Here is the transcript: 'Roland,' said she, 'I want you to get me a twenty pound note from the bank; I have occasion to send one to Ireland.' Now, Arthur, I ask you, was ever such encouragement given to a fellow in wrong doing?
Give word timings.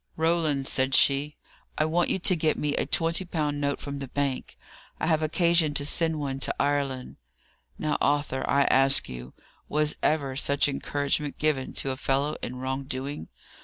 'Roland,' 0.15 0.65
said 0.67 0.95
she, 0.95 1.37
'I 1.77 1.85
want 1.85 2.09
you 2.09 2.17
to 2.17 2.35
get 2.35 2.57
me 2.57 2.73
a 2.73 2.87
twenty 2.87 3.23
pound 3.23 3.61
note 3.61 3.79
from 3.79 3.99
the 3.99 4.07
bank; 4.07 4.57
I 4.99 5.05
have 5.05 5.21
occasion 5.21 5.75
to 5.75 5.85
send 5.85 6.19
one 6.19 6.39
to 6.39 6.55
Ireland.' 6.59 7.17
Now, 7.77 7.99
Arthur, 8.01 8.43
I 8.49 8.63
ask 8.63 9.07
you, 9.07 9.35
was 9.69 9.97
ever 10.01 10.35
such 10.35 10.67
encouragement 10.67 11.37
given 11.37 11.71
to 11.73 11.91
a 11.91 11.97
fellow 11.97 12.35
in 12.41 12.55
wrong 12.55 12.85
doing? 12.85 13.27